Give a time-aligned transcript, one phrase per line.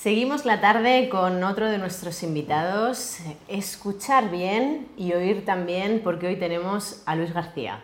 [0.00, 3.18] Seguimos la tarde con otro de nuestros invitados.
[3.48, 7.80] Escuchar bien y oír también, porque hoy tenemos a Luis García,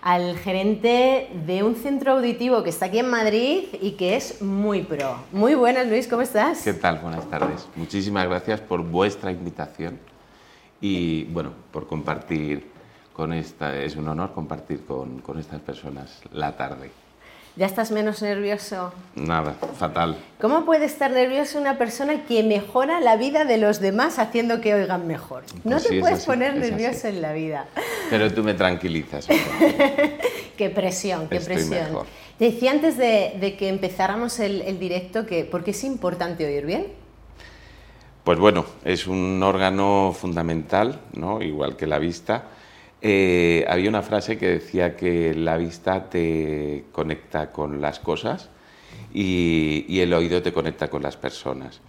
[0.00, 4.84] al gerente de un centro auditivo que está aquí en Madrid y que es muy
[4.84, 5.16] pro.
[5.32, 6.62] Muy buenas, Luis, ¿cómo estás?
[6.62, 6.98] ¿Qué tal?
[7.00, 7.68] Buenas tardes.
[7.76, 9.98] Muchísimas gracias por vuestra invitación
[10.80, 12.70] y, bueno, por compartir
[13.12, 16.90] con esta, es un honor compartir con, con estas personas la tarde.
[17.60, 18.90] ¿Ya estás menos nervioso?
[19.16, 20.16] Nada, fatal.
[20.40, 24.72] ¿Cómo puede estar nervioso una persona que mejora la vida de los demás haciendo que
[24.72, 25.42] oigan mejor?
[25.62, 27.08] no Pues te sí, es puedes así, poner nervioso así.
[27.08, 27.66] en la vida.
[28.08, 29.26] Pero tú me tranquilizas.
[30.56, 31.84] qué presión, qué Estoy presión.
[31.84, 32.06] mejor.
[32.38, 36.64] Te decía antes de, de que empezáramos el, el directo que porque es importante oír
[36.64, 36.86] bien.
[38.24, 41.42] Pues bueno, es un órgano fundamental, ¿no?
[41.42, 42.44] igual que la vista.
[43.02, 48.50] Eh, había una frase que decía que la vista te conecta con las cosas
[49.14, 51.80] y, el oído te conecta con las personas.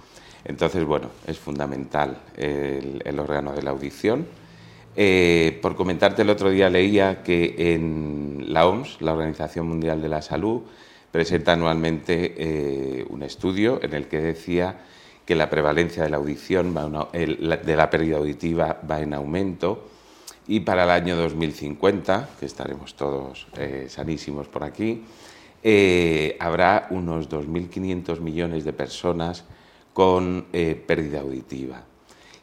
[0.45, 4.25] Entonces, bueno, es fundamental el, órgano de la audición.
[4.95, 10.09] Eh, por comentarte, el otro día leía que en la OMS, la Organización Mundial de
[10.09, 10.61] la Salud,
[11.11, 14.79] presenta anualmente eh, un estudio en el que decía
[15.25, 16.73] que la prevalencia de la audición,
[17.13, 19.91] de la pérdida auditiva, va en aumento
[20.47, 25.03] y para el año 2050, que estaremos todos eh, sanísimos por aquí,
[25.63, 29.45] eh, habrá unos 2.500 millones de personas
[29.93, 31.83] con eh, pérdida auditiva.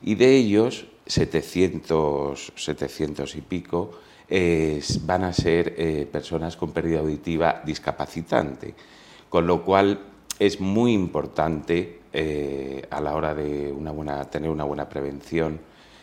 [0.00, 3.90] Y de ellos, 700, 700 y pico
[5.04, 8.74] van a ser personas con pérdida auditiva discapacitante.
[9.30, 10.00] Con lo cual
[10.38, 12.00] es muy importante
[12.90, 13.74] a la hora de
[14.30, 15.58] tener una buena prevención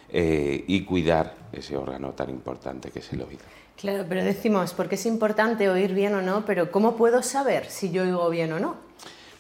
[0.10, 3.44] eh, y cuidar ese órgano tan importante que es el oído.
[3.78, 7.92] Claro, pero decimos, porque es importante oír bien o no, pero ¿cómo puedo saber si
[7.92, 8.76] yo oigo bien o no?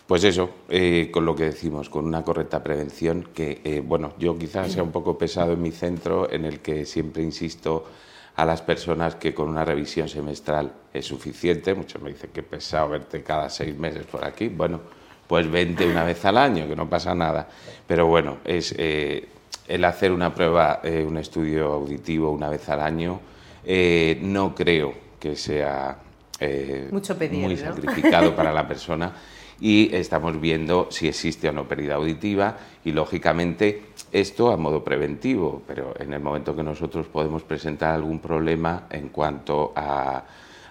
[0.08, 4.38] Pues eso, eh, con lo que decimos, con una correcta prevención, que, eh, bueno, yo
[4.38, 7.86] quizás sea un poco pesado en mi centro, en el que siempre insisto
[8.36, 11.74] a las personas que con una revisión semestral es suficiente.
[11.74, 14.50] Muchos me dicen que pesado verte cada seis meses por aquí.
[14.50, 14.82] Bueno,
[15.28, 17.48] pues vente una vez al año, que no pasa nada.
[17.88, 19.28] Pero bueno, es eh,
[19.68, 23.20] el hacer una prueba, eh, un estudio auditivo una vez al año,
[23.64, 25.98] eh, no creo que sea
[26.40, 27.62] eh, Mucho pedir, muy ¿no?
[27.62, 29.14] sacrificado para la persona
[29.60, 35.64] y estamos viendo si existe o no pérdida auditiva y lógicamente esto a modo preventivo,
[35.66, 40.24] pero en el momento que nosotros podemos presentar algún problema en cuanto a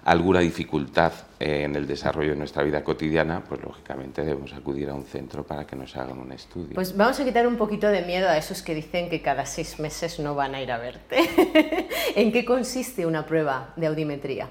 [0.05, 5.05] alguna dificultad en el desarrollo de nuestra vida cotidiana, pues lógicamente debemos acudir a un
[5.05, 6.75] centro para que nos hagan un estudio.
[6.75, 9.79] Pues vamos a quitar un poquito de miedo a esos que dicen que cada seis
[9.81, 11.17] meses no van a ir a verte.
[12.17, 14.51] ¿En qué consiste una prueba de audiometría?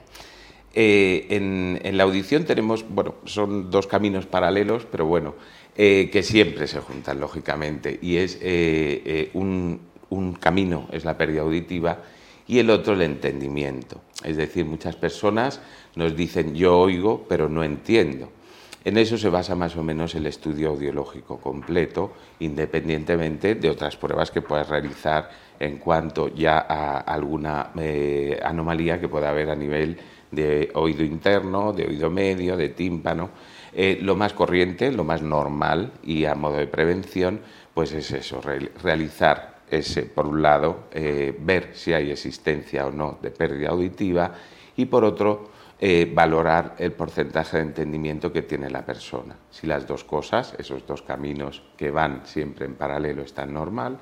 [0.76, 5.36] Eh, en, en la audición tenemos, bueno, son dos caminos paralelos, pero bueno,
[5.76, 11.18] eh, que siempre se juntan, lógicamente, y es eh, eh, un, un camino es la
[11.18, 11.98] pérdida auditiva
[12.46, 14.00] y el otro el entendimiento.
[14.24, 15.62] Es decir, muchas personas
[15.96, 18.30] nos dicen yo oigo, pero no entiendo.
[18.86, 24.30] En eso se basa más o menos el estudio audiológico completo, independientemente de otras pruebas
[24.32, 25.30] que puedas realizar
[25.60, 29.98] en cuanto ya a alguna eh, anomalía que pueda haber a nivel
[30.32, 33.30] de oído interno, de oído medio, de tímpano.
[33.74, 37.40] Eh, lo más corriente, lo más normal y a modo de prevención,
[37.74, 42.92] pues es eso, re- realizar ese, por un lado, eh, ver si hay existencia o
[42.92, 44.32] no de pérdida auditiva
[44.76, 49.36] y por otro, eh, valorar el porcentaje de entendimiento que tiene la persona.
[49.52, 53.98] Si las dos cosas, esos dos caminos que van siempre en paralelo, están normal,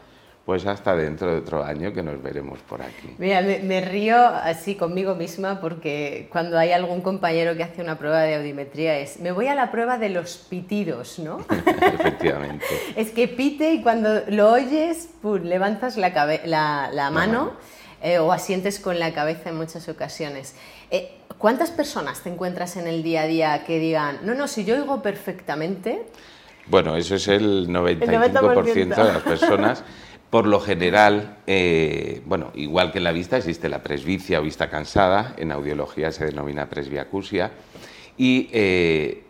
[0.45, 3.15] pues hasta dentro de otro año que nos veremos por aquí.
[3.19, 7.97] Mira, me, me río así conmigo misma porque cuando hay algún compañero que hace una
[7.97, 11.45] prueba de audiometría es, me voy a la prueba de los pitidos, ¿no?
[11.93, 12.65] Efectivamente.
[12.95, 16.09] es que pite y cuando lo oyes, pum, levantas la,
[16.45, 17.53] la, la mano
[18.01, 20.55] eh, o asientes con la cabeza en muchas ocasiones.
[20.89, 24.65] Eh, ¿Cuántas personas te encuentras en el día a día que digan, no, no, si
[24.65, 26.03] yo oigo perfectamente,
[26.67, 29.83] Bueno, eso es el 95% de las personas.
[30.31, 34.69] Por lo general, eh, bueno, igual que en la vista existe la presbicia o vista
[34.69, 37.51] cansada, en audiología se denomina presbiacusia,
[38.17, 39.23] y eh,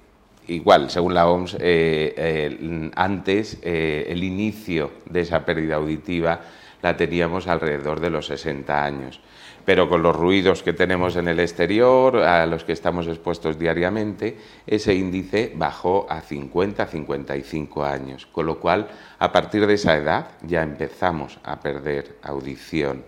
[0.48, 6.42] igual, según la OMS, eh, antes el inicio de esa pérdida auditiva
[6.82, 9.20] la teníamos alrededor de los 60 años.
[9.66, 14.38] Pero con los ruidos que tenemos en el exterior, a los que estamos expuestos diariamente,
[14.66, 18.26] ese índice bajó a 50-55 años.
[18.26, 18.88] Con lo cual,
[19.20, 23.04] a partir de esa edad ya empezamos a perder audición.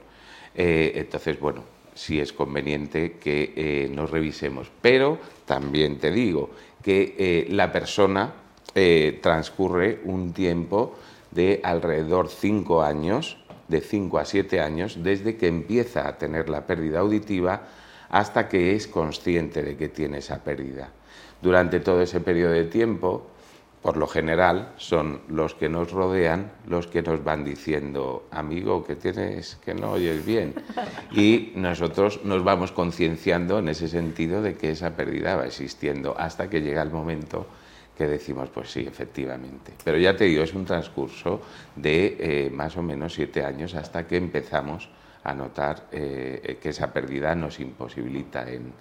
[0.53, 1.63] Eh, entonces, bueno,
[1.95, 4.71] sí es conveniente que eh, nos revisemos.
[4.81, 6.51] Pero también te digo
[6.83, 8.33] que eh, la persona
[9.21, 10.95] transcurre un tiempo
[11.29, 13.37] de alrededor 5 años,
[13.73, 17.63] de 5 a 7 años, desde que empieza a tener la pérdida auditiva
[18.09, 20.91] hasta que es consciente de que tiene esa pérdida.
[21.41, 23.27] Durante todo ese periodo de tiempo,
[23.81, 28.95] por lo general, son los que nos rodean los que nos van diciendo, amigo, que
[28.95, 30.53] tienes que no oyes bien.
[31.11, 36.49] Y nosotros nos vamos concienciando en ese sentido de que esa pérdida va existiendo hasta
[36.49, 37.45] que llega el momento
[37.97, 39.73] que decimos, pues sí, efectivamente.
[39.83, 41.41] Pero ya te digo, es un transcurso
[41.75, 44.89] de eh, más o menos siete años hasta que empezamos
[45.23, 48.73] a notar eh, que esa pérdida nos imposibilita en,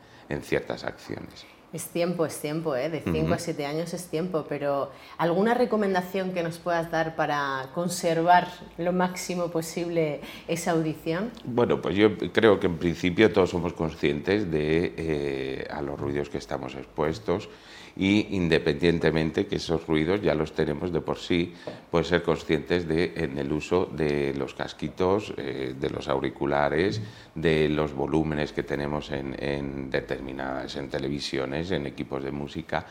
[0.43, 1.45] ciertas acciones.
[1.75, 2.89] Es tiempo, es tiempo, ¿eh?
[2.89, 7.69] de 5 a 7 años es tiempo, pero ¿alguna recomendación que nos puedas dar para
[7.75, 8.49] conservar
[8.79, 11.31] lo máximo posible esa audición?
[11.45, 16.31] Bueno, pues yo creo que en principio todos somos conscientes de eh, a los ruidos
[16.31, 17.51] que estamos expuestos
[17.97, 21.55] y independientemente que esos ruidos ya los tenemos de por sí,
[21.91, 27.01] pues ser conscientes de en el uso de los casquitos, eh, de los auriculares,
[27.35, 32.87] de los volúmenes que tenemos en, determinadas, en televisiones, en equipos de música,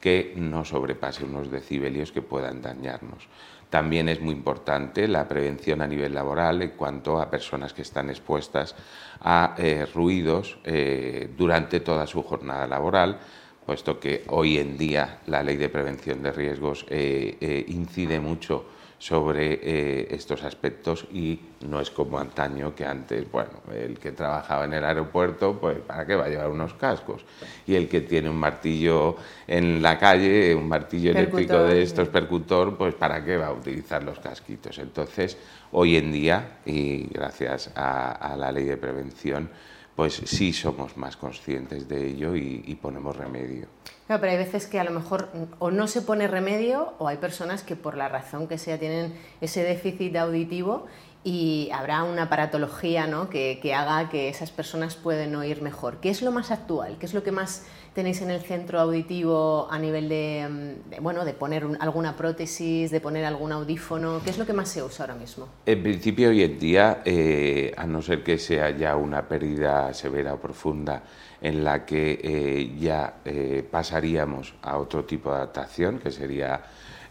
[0.00, 3.28] que no sobrepase unos decibelios que puedan dañarnos.
[3.70, 8.10] También es muy importante la prevención a nivel laboral en cuanto a personas que están
[8.10, 8.76] expuestas
[9.20, 13.18] a eh, ruidos eh, durante toda su jornada laboral,
[13.66, 18.64] puesto que hoy en día la ley de prevención de riesgos eh, eh, incide mucho
[18.98, 24.64] sobre eh, estos aspectos y no es como antaño que antes, bueno, el que trabajaba
[24.64, 27.22] en el aeropuerto, pues ¿para qué va a llevar unos cascos?
[27.66, 29.16] Y el que tiene un martillo
[29.46, 34.02] en la calle, un martillo eléctrico de estos percutor, pues ¿para qué va a utilizar
[34.02, 34.78] los casquitos?
[34.78, 35.36] Entonces,
[35.72, 39.50] hoy en día, y gracias a la ley de prevención,
[39.96, 43.66] pues sí somos más conscientes de ello y, ponemos remedio.
[44.06, 47.62] Pero hay veces que a lo mejor o no se pone remedio o hay personas
[47.62, 50.86] que por la razón que sea tienen ese déficit auditivo
[51.24, 53.30] y habrá una aparatología ¿no?
[53.30, 55.96] que, que, haga que esas personas pueden oír mejor.
[55.96, 56.98] ¿Qué es lo más actual?
[57.00, 57.64] ¿Qué es lo que más
[57.96, 63.00] tenéis en el centro auditivo a nivel de, mm, bueno, de poner alguna prótesis, de
[63.00, 64.20] poner algún audífono?
[64.22, 65.48] ¿Qué es lo que más se usa ahora mismo?
[65.64, 70.34] En principio, hoy en día, eh, a no ser que sea ya una pérdida severa
[70.34, 71.02] o profunda
[71.40, 76.60] en la que eh, ya eh, pasaríamos a otro tipo de adaptación, que sería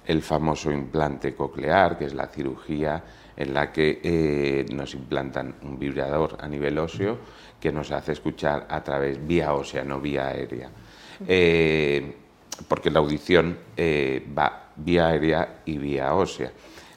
[0.05, 3.03] el famoso implante coclear, que es la cirugía
[3.35, 7.17] en la que eh, nos implantan un vibrador a nivel óseo
[7.59, 10.69] que nos hace escuchar a través vía ósea, no vía aérea.
[11.27, 12.15] Eh,
[12.67, 16.51] porque la audición eh, va vía aérea y vía ósea.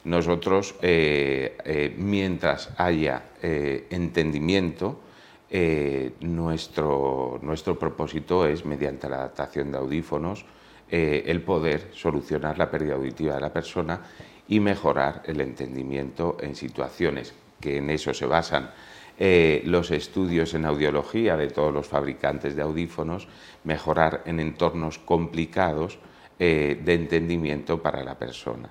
[0.05, 0.75] Nosotros,
[1.97, 5.01] mientras haya entendimiento,
[6.21, 10.45] nuestro, nuestro propósito es, mediante la adaptación de audífonos,
[10.91, 14.01] el poder solucionar la pérdida auditiva de la persona
[14.47, 18.71] y mejorar el entendimiento en situaciones que en eso se basan
[19.17, 23.27] eh, los estudios en audiología de todos los fabricantes de audífonos,
[23.65, 25.99] mejorar en entornos complicados
[26.39, 28.69] eh, de entendimiento para la persona.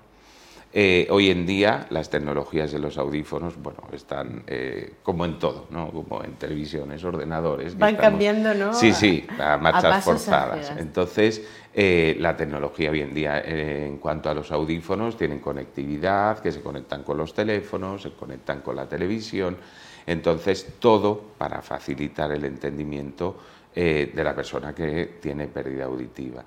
[0.70, 5.66] Eh, hoy en día las tecnologías de los audífonos, bueno, están eh, como en todo,
[5.70, 5.90] ¿no?
[5.90, 7.78] Como en televisiones, ordenadores.
[7.78, 8.74] Van cambiando, ¿no?
[8.74, 10.74] Sí, sí, a marchas forzadas.
[10.76, 11.42] Entonces,
[11.72, 16.60] eh, la tecnología hoy en día, en cuanto a los audífonos, tienen conectividad, que se
[16.60, 19.56] conectan con los teléfonos, se conectan con la televisión.
[20.06, 23.38] Entonces, todo para facilitar el entendimiento
[23.74, 26.44] de la persona que tiene pérdida auditiva.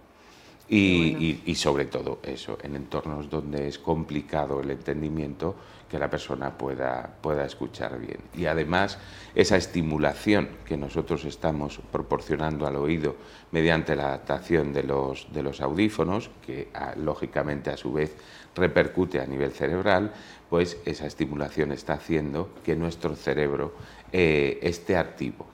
[0.73, 5.53] Y, sobre todo eso, en entornos donde es complicado el entendimiento,
[5.89, 8.19] que la persona pueda, pueda escuchar bien.
[8.33, 8.97] Y además,
[9.35, 13.17] esa estimulación que nosotros estamos proporcionando al oído
[13.51, 18.15] mediante la adaptación de los, de los audífonos, que ah, lógicamente a su vez
[18.55, 20.13] repercute a nivel cerebral,
[20.49, 23.73] pues esa estimulación está haciendo que nuestro cerebro
[24.13, 25.50] eh, esté activo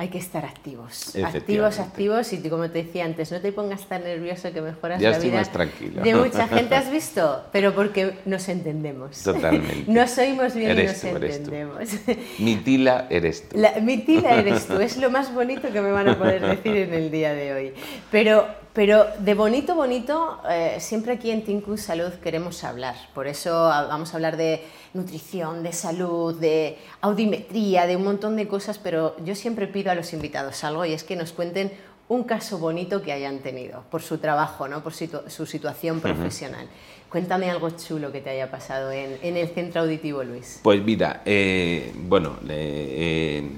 [0.00, 1.14] hay que estar activos.
[1.22, 5.10] Activos, activos y como te decía antes, no te pongas tan nervioso que mejoras ya
[5.10, 6.02] la estoy vida más tranquilo.
[6.02, 7.44] de mucha gente, ¿has visto?
[7.52, 9.22] Pero porque nos entendemos.
[9.22, 9.92] Totalmente.
[9.92, 11.90] Nos oímos bien y nos entendemos.
[12.38, 13.58] Mi tila eres tú.
[13.82, 16.94] mi tila eres tú, es lo más bonito que me van a poder decir en
[16.94, 17.74] el día de hoy.
[18.10, 22.94] Pero pero de bonito, bonito, eh, siempre aquí en Tinku Salud queremos hablar.
[23.14, 24.62] Por eso vamos a hablar de
[24.94, 29.94] nutrición, de salud, de audimetría, de un montón de cosas, pero yo siempre pido a
[29.94, 31.72] los invitados algo y es que nos cuenten
[32.08, 34.82] un caso bonito que hayan tenido por su trabajo, ¿no?
[34.82, 36.66] por su situación profesional.
[37.08, 40.60] Cuéntame algo chulo que te haya pasado en, el centro auditivo, Luis.
[40.62, 43.48] Pues mira, eh, bueno, eh,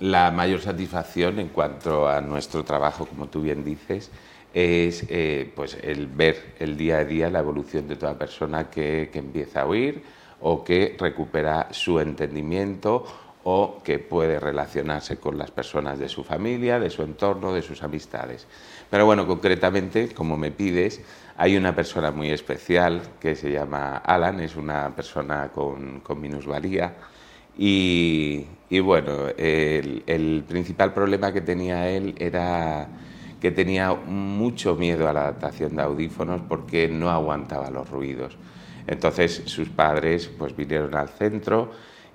[0.00, 4.10] la mayor satisfacción en cuanto a nuestro trabajo, como tú bien dices,
[4.54, 9.10] es eh, pues el ver el día a día la evolución de toda persona que,
[9.12, 10.02] que empieza a oír
[10.40, 13.04] o que recupera su entendimiento
[13.44, 17.82] o que puede relacionarse con las personas de su familia, de su entorno, de sus
[17.82, 18.46] amistades.
[18.90, 21.02] Pero bueno, concretamente, como me pides,
[21.36, 26.94] hay una persona muy especial que se llama Alan, es una persona con, minusvalía
[27.56, 28.46] y,
[28.82, 32.88] bueno, el, principal problema que tenía él era
[33.40, 38.36] que tenía mucho miedo a la adaptación de audífonos porque no aguantaba los ruidos.
[38.86, 41.70] Entonces sus padres pues vinieron al centro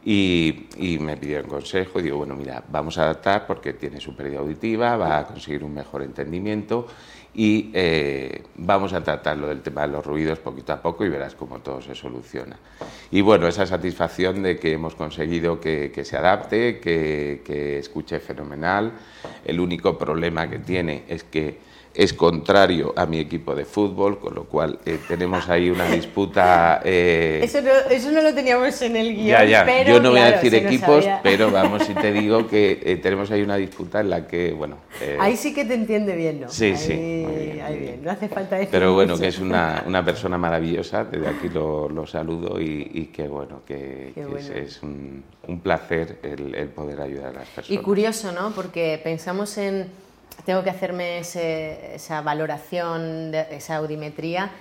[0.06, 4.40] y, me pidieron consejo y digo, bueno, mira, vamos a adaptar porque tiene su pérdida
[4.40, 6.88] auditiva, va a conseguir un mejor entendimiento
[7.33, 11.36] y eh, vamos a tratarlo del tema de los ruidos poquito a poco y verás
[11.36, 12.57] cómo todo se soluciona.
[13.12, 18.93] Y bueno, esa satisfacción de que hemos conseguido que, se adapte, que escuche fenomenal.
[19.45, 24.36] El único problema que tiene es que es contrario a mi equipo de fútbol, con
[24.36, 26.81] lo cual eh, tenemos ahí una disputa.
[26.84, 29.27] Eh, eso, no, eso, no, lo teníamos en el guion.
[29.27, 29.84] Ya, ya.
[29.84, 33.41] Yo no voy a decir equipos, pero vamos, si te digo que eh, tenemos ahí
[33.41, 34.77] una disputa en la que, bueno.
[35.19, 36.50] ahí sí que te entiende bien, ¿no?
[36.50, 36.93] Sí, sí.
[36.93, 41.50] bien, No hace falta decir Pero bueno, que es una, una, persona maravillosa, desde aquí
[41.50, 44.13] lo, lo saludo y, que, bueno, que,
[44.55, 47.79] es, un, un, placer el, el poder ayudar a las personas.
[47.81, 48.51] Y curioso, ¿no?
[48.51, 49.88] Porque pensamos en
[50.45, 54.51] tengo que hacerme esa valoración, de, esa audiometría,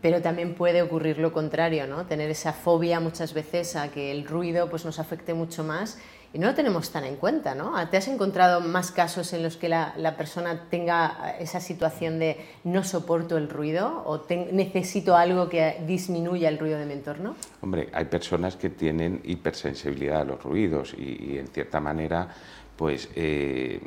[0.00, 2.06] pero también puede ocurrir lo contrario, ¿no?
[2.06, 5.98] tener esa fobia muchas veces a que el ruido pues, nos afecte mucho más
[6.32, 7.54] y no lo tenemos tan en cuenta.
[7.54, 7.74] ¿no?
[7.88, 12.84] ¿Te has encontrado más casos en los que la, persona tenga esa situación de no
[12.84, 17.34] soporto el ruido o necesito algo que disminuya el ruido de mi entorno?
[17.60, 22.28] Hombre, hay personas que tienen hipersensibilidad a los ruidos y, y en cierta manera
[22.80, 23.78] pues eh,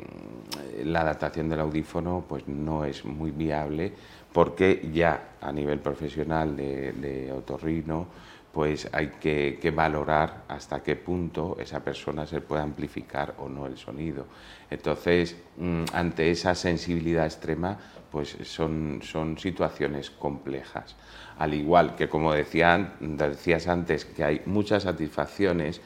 [0.84, 3.92] la adaptación del audífono pues no es muy viable
[4.32, 8.06] porque ya a nivel profesional de, de otorrino
[8.54, 13.76] pues hay que, valorar hasta qué punto esa persona se puede amplificar o no el
[13.76, 14.26] sonido.
[14.70, 17.76] Entonces, mm, ante esa sensibilidad extrema,
[18.12, 20.94] pues son, son situaciones complejas.
[21.36, 25.80] Al igual que, como decían, decías antes, que hay muchas satisfacciones,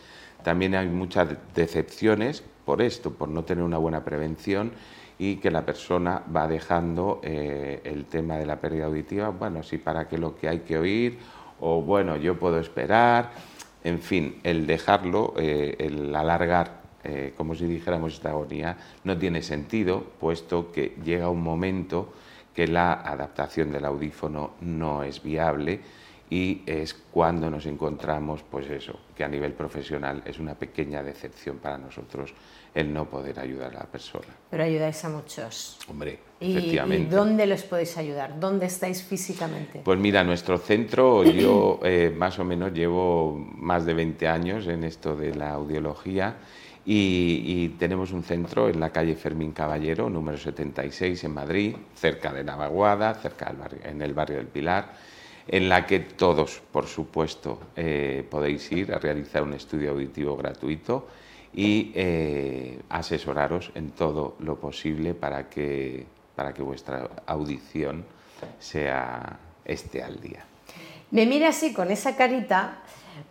[0.45, 4.73] también hay muchas decepciones por esto, por no tener una buena prevención
[5.19, 9.79] y que la persona va dejando eh, el tema de la pérdida auditiva, bueno, sí,
[9.79, 11.19] para que lo que hay que oír,
[11.61, 13.31] o bueno, yo puedo esperar,
[13.85, 19.43] en fin, el dejarlo, eh, el alargar, eh, como si dijéramos esta agonía, no tiene
[19.43, 22.13] sentido, puesto que llega un momento
[22.55, 25.81] que la adaptación del audífono no es viable
[26.31, 31.59] y es cuando nos encontramos, pues eso, que a nivel profesional es una pequeña decepción
[31.59, 32.35] para nosotros
[32.75, 34.27] el no poder ayudar a la persona.
[34.51, 35.79] Pero ayudáis a muchos.
[35.89, 37.09] Hombre, ¿Y, efectivamente.
[37.09, 38.39] ¿Y dónde los podéis ayudar?
[38.39, 39.81] ¿Dónde estáis físicamente?
[39.83, 44.85] Pues mira, nuestro centro, yo eh, más o menos llevo más de 20 años en
[44.85, 46.37] esto de la audiología
[46.85, 52.43] y, tenemos un centro en la calle Fermín Caballero, número 76 en Madrid, cerca de
[52.43, 54.95] Navaguada, cerca del barrio, en el barrio del Pilar
[55.49, 61.09] en la que todos, por supuesto, eh, podéis ir a realizar un estudio auditivo gratuito
[61.55, 68.05] y eh, asesoraros en todo lo posible para que, para que vuestra audición
[68.59, 70.45] sea esté al día.
[71.11, 72.83] Me mira así con esa carita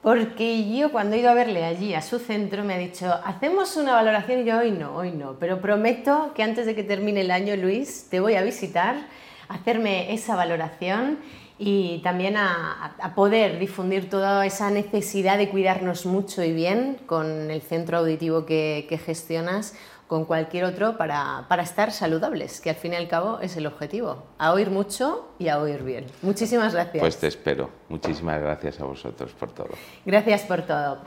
[0.01, 3.77] porque yo cuando he ido a verle allí a su centro me ha dicho, hacemos
[3.77, 7.21] una valoración y yo hoy no, hoy no, pero prometo que antes de que termine
[7.21, 9.07] el año, Luis, te voy a visitar,
[9.47, 11.19] hacerme esa valoración
[11.59, 17.61] y también a, poder difundir toda esa necesidad de cuidarnos mucho y bien con el
[17.61, 19.75] centro auditivo que, gestionas,
[20.07, 23.65] con cualquier otro, para, para, estar saludables, que al fin y al cabo es el
[23.65, 26.05] objetivo, a oír mucho y a oír bien.
[26.21, 27.01] Muchísimas gracias.
[27.01, 27.69] Pues te espero.
[27.89, 29.69] Muchísimas gracias a vosotros por todo.
[30.05, 30.99] Gracias por todo.